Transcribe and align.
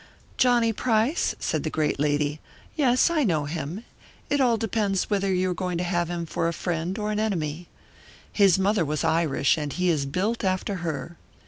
"Johnny 0.35 0.73
Price?" 0.73 1.35
said 1.37 1.61
the 1.61 1.69
great 1.69 1.99
lady. 1.99 2.39
"Yes, 2.75 3.11
I 3.11 3.23
know 3.23 3.45
him. 3.45 3.85
It 4.31 4.41
all 4.41 4.57
depends 4.57 5.11
whether 5.11 5.31
you 5.31 5.51
are 5.51 5.53
going 5.53 5.77
to 5.77 5.83
have 5.83 6.09
him 6.09 6.25
for 6.25 6.47
a 6.47 6.53
friend 6.53 6.97
or 6.97 7.11
an 7.11 7.19
enemy. 7.19 7.67
His 8.33 8.57
mother 8.57 8.83
was 8.83 9.03
Irish, 9.03 9.59
and 9.59 9.71
he 9.71 9.89
is 9.91 10.07
built 10.07 10.43
after 10.43 10.77
her. 10.77 11.17